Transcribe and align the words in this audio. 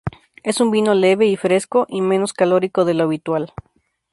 Es 0.41 0.59
un 0.61 0.71
vino 0.71 0.95
leve 0.95 1.27
y 1.27 1.37
fresco, 1.37 1.85
y 1.87 2.01
menos 2.01 2.33
calórico 2.33 2.85
de 2.85 2.95
lo 2.95 3.03
habitual. 3.03 3.53